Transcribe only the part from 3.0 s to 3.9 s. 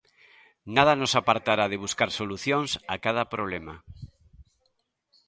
cada problema.